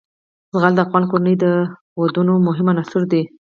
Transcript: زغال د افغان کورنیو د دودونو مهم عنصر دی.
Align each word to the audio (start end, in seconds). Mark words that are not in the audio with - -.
زغال 0.53 0.73
د 0.75 0.79
افغان 0.85 1.03
کورنیو 1.11 1.41
د 1.43 1.45
دودونو 1.95 2.33
مهم 2.47 2.67
عنصر 2.73 3.01
دی. 3.11 3.21